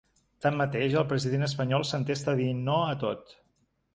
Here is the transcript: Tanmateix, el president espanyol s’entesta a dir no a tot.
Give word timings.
Tanmateix, 0.45 0.95
el 1.01 1.05
president 1.11 1.47
espanyol 1.49 1.85
s’entesta 1.91 2.33
a 2.35 2.39
dir 2.41 2.49
no 2.65 2.81
a 2.95 2.99
tot. 3.07 3.33